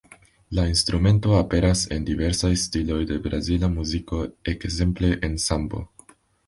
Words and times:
La 0.59 0.63
instrumento 0.69 1.35
aperas 1.41 1.83
en 1.97 2.07
diversaj 2.09 2.51
stiloj 2.63 2.99
de 3.13 3.21
brazila 3.29 3.73
muziko, 3.77 4.27
ekzemple 4.55 5.17
en 5.31 5.43
sambo. 5.51 5.89